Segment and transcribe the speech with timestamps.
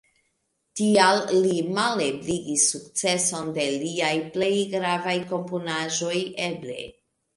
[0.79, 6.17] Tial li malebligis sukceson de liaj plej gravaj komponaĵoj
[6.49, 6.81] eble.